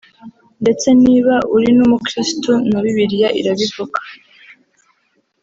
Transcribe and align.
ndetse 0.61 0.87
niba 1.03 1.35
uri 1.55 1.69
n’Umukirisitu 1.77 2.51
na 2.71 2.79
Bibiliya 2.83 3.29
irabivuga 3.39 3.99